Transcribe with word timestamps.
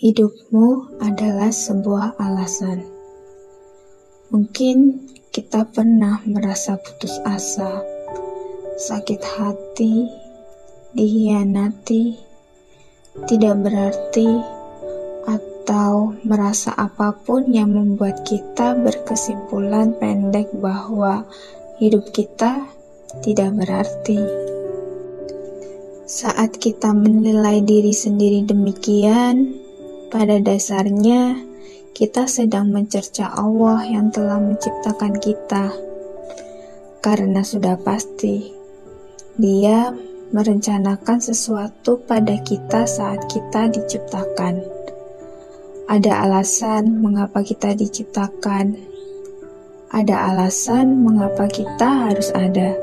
Hidupmu 0.00 0.96
adalah 1.04 1.52
sebuah 1.52 2.16
alasan. 2.16 2.88
Mungkin 4.32 4.96
kita 5.28 5.68
pernah 5.68 6.24
merasa 6.24 6.80
putus 6.80 7.20
asa, 7.20 7.84
sakit 8.80 9.20
hati, 9.20 10.08
dihianati, 10.96 12.16
tidak 13.28 13.60
berarti, 13.60 14.40
atau 15.28 16.16
merasa 16.24 16.72
apa 16.80 17.12
pun 17.20 17.52
yang 17.52 17.76
membuat 17.76 18.24
kita 18.24 18.80
berkesimpulan 18.80 19.92
pendek 20.00 20.48
bahwa 20.64 21.28
hidup 21.76 22.08
kita 22.16 22.72
tidak 23.20 23.52
berarti. 23.52 24.16
Saat 26.08 26.56
kita 26.56 26.96
menilai 26.96 27.60
diri 27.60 27.92
sendiri 27.92 28.48
demikian, 28.48 29.68
pada 30.10 30.42
dasarnya, 30.42 31.38
kita 31.94 32.26
sedang 32.26 32.74
mencerca 32.74 33.30
Allah 33.30 33.86
yang 33.86 34.10
telah 34.10 34.42
menciptakan 34.42 35.14
kita. 35.22 35.70
Karena 36.98 37.46
sudah 37.46 37.78
pasti, 37.78 38.50
Dia 39.38 39.94
merencanakan 40.34 41.22
sesuatu 41.22 42.02
pada 42.02 42.42
kita 42.42 42.84
saat 42.84 43.30
kita 43.30 43.70
diciptakan. 43.70 44.60
Ada 45.86 46.26
alasan 46.26 46.98
mengapa 46.98 47.46
kita 47.46 47.78
diciptakan. 47.78 48.74
Ada 49.94 50.34
alasan 50.34 51.06
mengapa 51.06 51.46
kita 51.46 52.10
harus 52.10 52.34
ada. 52.34 52.74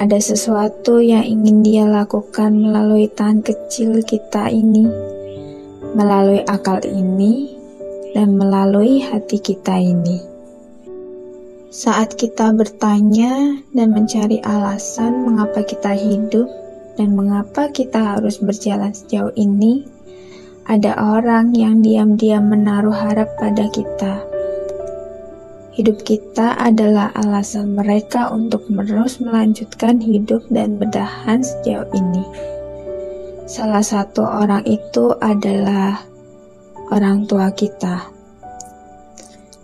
Ada 0.00 0.18
sesuatu 0.20 1.00
yang 1.00 1.24
ingin 1.24 1.64
Dia 1.64 1.84
lakukan 1.88 2.56
melalui 2.56 3.08
tangan 3.08 3.44
kecil 3.44 4.00
kita 4.04 4.48
ini 4.48 5.21
melalui 5.92 6.40
akal 6.48 6.80
ini 6.84 7.52
dan 8.16 8.36
melalui 8.36 9.04
hati 9.04 9.40
kita 9.40 9.76
ini. 9.76 10.20
Saat 11.72 12.20
kita 12.20 12.52
bertanya 12.52 13.56
dan 13.72 13.96
mencari 13.96 14.44
alasan 14.44 15.24
mengapa 15.24 15.64
kita 15.64 15.96
hidup 15.96 16.48
dan 17.00 17.16
mengapa 17.16 17.72
kita 17.72 18.16
harus 18.16 18.36
berjalan 18.40 18.92
sejauh 18.92 19.32
ini, 19.40 19.88
ada 20.68 20.92
orang 21.00 21.56
yang 21.56 21.80
diam-diam 21.80 22.52
menaruh 22.52 22.92
harap 22.92 23.32
pada 23.40 23.72
kita. 23.72 24.20
Hidup 25.72 26.04
kita 26.04 26.52
adalah 26.60 27.08
alasan 27.16 27.72
mereka 27.72 28.28
untuk 28.28 28.68
terus 28.68 29.16
melanjutkan 29.24 29.96
hidup 29.96 30.44
dan 30.52 30.76
berdahan 30.76 31.40
sejauh 31.40 31.88
ini. 31.96 32.24
Salah 33.52 33.84
satu 33.84 34.24
orang 34.24 34.64
itu 34.64 35.12
adalah 35.20 36.00
orang 36.88 37.28
tua 37.28 37.52
kita, 37.52 38.08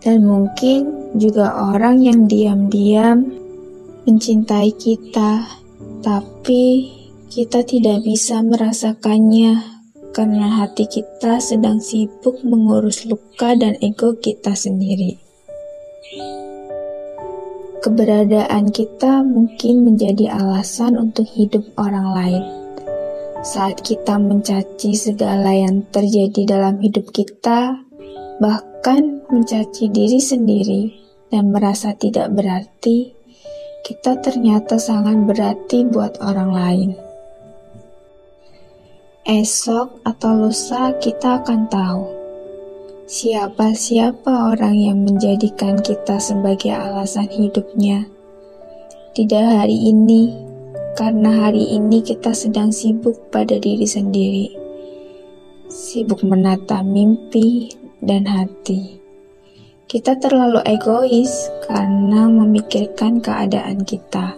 dan 0.05 0.29
mungkin 0.29 1.17
juga 1.17 1.73
orang 1.73 2.05
yang 2.05 2.29
diam-diam 2.29 3.33
mencintai 4.05 4.77
kita, 4.77 5.41
tapi 6.05 6.93
kita 7.33 7.65
tidak 7.65 8.05
bisa 8.05 8.45
merasakannya 8.45 9.57
karena 10.13 10.61
hati 10.61 10.85
kita 10.85 11.41
sedang 11.41 11.81
sibuk 11.81 12.45
mengurus 12.45 13.09
luka 13.09 13.57
dan 13.57 13.73
ego 13.81 14.13
kita 14.21 14.53
sendiri. 14.53 15.17
Keberadaan 17.81 18.69
kita 18.69 19.25
mungkin 19.25 19.89
menjadi 19.89 20.37
alasan 20.37 21.01
untuk 21.01 21.25
hidup 21.25 21.65
orang 21.81 22.13
lain 22.13 22.68
saat 23.47 23.83
kita 23.87 24.19
mencaci 24.19 24.99
segala 24.99 25.55
yang 25.55 25.87
terjadi 25.95 26.59
dalam 26.59 26.83
hidup 26.83 27.15
kita, 27.15 27.79
bahkan 28.43 29.23
mencaci 29.31 29.91
diri 29.91 30.19
sendiri 30.19 30.83
dan 31.31 31.55
merasa 31.55 31.95
tidak 31.95 32.35
berarti, 32.35 33.15
kita 33.87 34.19
ternyata 34.19 34.77
sangat 34.81 35.17
berarti 35.23 35.87
buat 35.87 36.19
orang 36.19 36.51
lain. 36.51 36.91
Esok 39.29 40.09
atau 40.09 40.33
lusa 40.49 40.97
kita 40.97 41.45
akan 41.45 41.69
tahu 41.69 42.03
siapa-siapa 43.09 44.53
orang 44.53 44.77
yang 44.77 44.99
menjadikan 45.05 45.81
kita 45.81 46.21
sebagai 46.21 46.73
alasan 46.73 47.29
hidupnya. 47.29 48.09
Tidak 49.17 49.45
hari 49.49 49.93
ini, 49.93 50.48
karena 50.99 51.47
hari 51.47 51.79
ini 51.79 52.03
kita 52.03 52.35
sedang 52.35 52.75
sibuk 52.75 53.31
pada 53.31 53.55
diri 53.55 53.87
sendiri, 53.87 54.51
sibuk 55.71 56.27
menata 56.27 56.83
mimpi 56.83 57.71
dan 58.03 58.27
hati. 58.27 58.99
Kita 59.87 60.19
terlalu 60.19 60.59
egois 60.67 61.31
karena 61.71 62.27
memikirkan 62.27 63.23
keadaan 63.23 63.87
kita. 63.87 64.35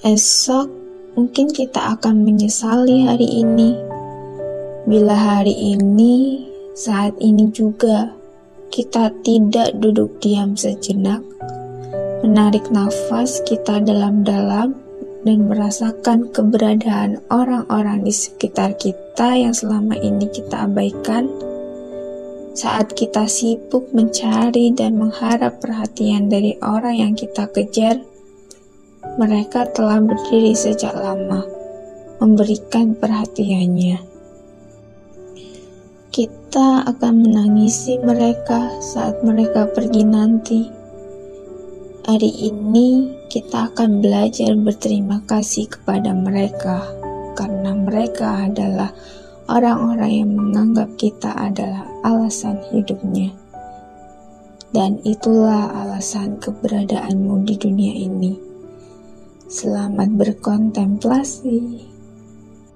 Esok 0.00 0.72
mungkin 1.12 1.52
kita 1.52 2.00
akan 2.00 2.24
menyesali 2.24 3.04
hari 3.04 3.44
ini. 3.44 3.76
Bila 4.88 5.12
hari 5.12 5.76
ini, 5.76 6.48
saat 6.72 7.12
ini 7.20 7.52
juga, 7.52 8.16
kita 8.72 9.12
tidak 9.20 9.76
duduk 9.76 10.24
diam 10.24 10.56
sejenak 10.56 11.20
menarik 12.24 12.72
nafas 12.72 13.44
kita 13.44 13.84
dalam-dalam 13.84 14.72
dan 15.28 15.38
merasakan 15.44 16.32
keberadaan 16.32 17.20
orang-orang 17.28 18.00
di 18.00 18.16
sekitar 18.16 18.80
kita 18.80 19.36
yang 19.36 19.52
selama 19.52 19.92
ini 20.00 20.32
kita 20.32 20.64
abaikan. 20.64 21.28
Saat 22.56 22.96
kita 22.96 23.28
sibuk 23.28 23.92
mencari 23.92 24.72
dan 24.72 24.96
mengharap 24.96 25.60
perhatian 25.60 26.32
dari 26.32 26.56
orang 26.64 26.96
yang 26.96 27.12
kita 27.12 27.44
kejar, 27.52 28.00
mereka 29.20 29.68
telah 29.68 30.00
berdiri 30.00 30.56
sejak 30.56 30.96
lama, 30.96 31.44
memberikan 32.24 32.96
perhatiannya. 32.96 34.00
Kita 36.08 36.88
akan 36.88 37.14
menangisi 37.20 38.00
mereka 38.00 38.80
saat 38.80 39.20
mereka 39.20 39.68
pergi 39.68 40.02
nanti 40.08 40.83
Hari 42.04 42.52
ini 42.52 43.16
kita 43.32 43.72
akan 43.72 44.04
belajar 44.04 44.52
berterima 44.60 45.24
kasih 45.24 45.72
kepada 45.72 46.12
mereka 46.12 46.84
karena 47.32 47.72
mereka 47.72 48.44
adalah 48.44 48.92
orang-orang 49.48 50.12
yang 50.12 50.30
menganggap 50.36 50.92
kita 51.00 51.32
adalah 51.32 51.88
alasan 52.04 52.60
hidupnya. 52.68 53.32
Dan 54.68 55.00
itulah 55.00 55.72
alasan 55.80 56.36
keberadaanmu 56.44 57.40
di 57.48 57.56
dunia 57.56 57.96
ini. 57.96 58.36
Selamat 59.48 60.12
berkontemplasi. 60.12 61.93